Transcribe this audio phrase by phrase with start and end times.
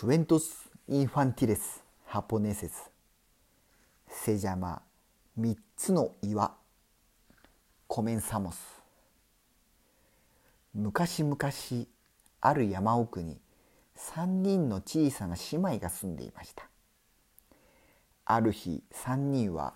[0.00, 2.88] クエントス・インファンティレス・ハポネセス
[4.08, 4.80] セジャマ
[5.36, 6.54] 三つの岩
[7.88, 8.60] コメンサモス
[10.72, 11.36] 昔々
[12.40, 13.40] ある山奥に
[13.96, 16.68] 三人の小さな姉妹が住んでいました
[18.24, 19.74] ある日三人は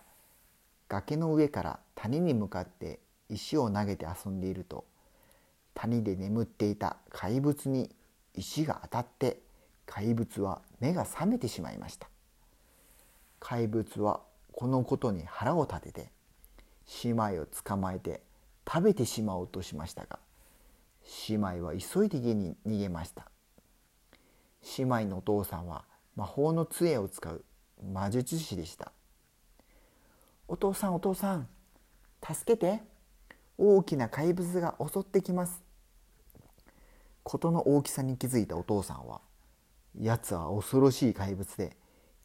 [0.89, 4.85] 崖の上から谷に向かって石を投げて遊んでいると
[5.75, 7.91] 谷で眠っていた怪物に
[8.37, 9.41] 石が当たって
[9.95, 12.09] 怪物は目が覚めてしまいました。
[13.39, 16.11] 怪物はこのことに腹を立てて
[17.05, 18.23] 姉妹を捕まえて
[18.67, 20.19] 食べてしまおうとしましたが
[21.29, 23.27] 姉妹は急いで家に逃げました。
[24.79, 25.85] 姉妹のお父さんは
[26.17, 27.45] 魔法の杖を使う
[27.93, 28.93] 魔術師でした。
[30.49, 31.49] お父さんお父さん
[32.27, 32.81] 助けて。
[33.59, 35.63] 大きな怪物が襲ってきます。
[37.23, 39.21] 事の大きさに気づいたお父さんは
[40.01, 41.77] やつは恐ろしい怪物で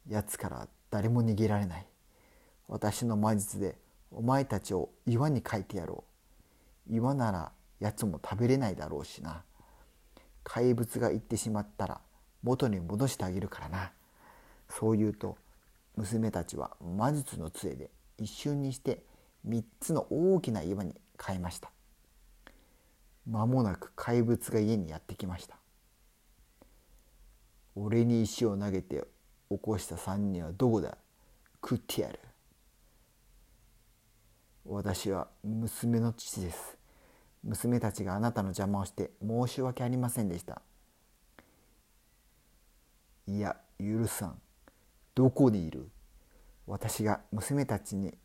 [0.08, 1.88] やつから誰も逃げられない。
[2.68, 3.78] 私の魔術で
[4.12, 6.04] お前たちを岩に書いてやろ
[6.90, 6.96] う。
[6.96, 9.44] 岩ならやつも食べれないだろうしな。
[10.44, 12.00] 怪物が行ってしまったら
[12.42, 13.92] 元に戻してあげるからな。
[14.70, 15.38] そう言うと
[15.96, 19.04] 娘たちは魔術の杖で一瞬にして
[19.48, 21.72] 3つの大きな岩に変えました。
[23.26, 25.58] 間もなく怪物が家にやってきました。
[27.80, 29.06] 俺に石を投げて
[29.52, 30.98] 起こした3人はどこだ?
[31.64, 32.20] 食ってやる。
[34.66, 36.76] 私は娘の父です。
[37.44, 40.62] 娘たちがあなたの邪魔をして申し訳ありませんでした。
[43.28, 44.42] いや許さん。
[45.14, 45.88] どこにいる?
[46.66, 48.18] 私が娘たちに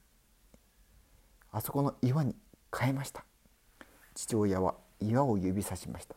[1.51, 2.35] あそこの岩に
[2.75, 3.25] 変えました。
[4.15, 6.17] 父親は岩を指さしました。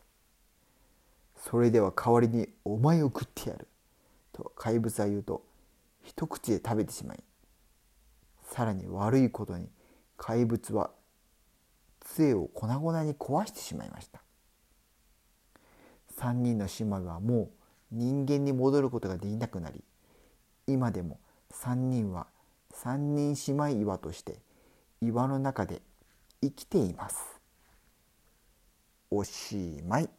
[1.48, 3.68] それでは代わりにお前を食ってやる
[4.32, 5.44] と怪物は言うと
[6.02, 7.22] 一口で食べてしまい
[8.42, 9.68] さらに悪いことに
[10.16, 10.90] 怪物は
[12.00, 14.20] 杖を粉々に壊してしまいました
[16.18, 17.48] 3人の姉妹はもう
[17.92, 19.82] 人間に戻ることができなくなり
[20.66, 21.20] 今でも
[21.52, 22.26] 3人は
[22.72, 24.38] 三人姉妹岩として
[25.00, 25.80] 岩の中で
[26.42, 27.40] 生きています。
[29.10, 30.10] おしまい。